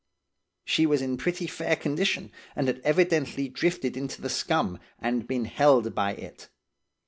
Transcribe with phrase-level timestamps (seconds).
[0.65, 5.45] She was in pretty fair condition, and had evidently drifted into the scum and been
[5.45, 6.49] held by it.